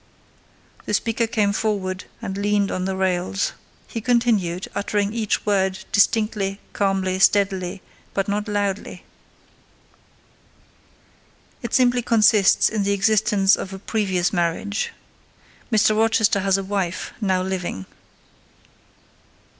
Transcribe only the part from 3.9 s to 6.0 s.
continued, uttering each word